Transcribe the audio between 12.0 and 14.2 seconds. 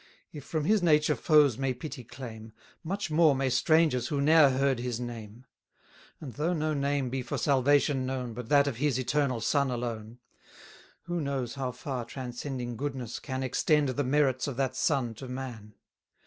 transcending goodness can Extend the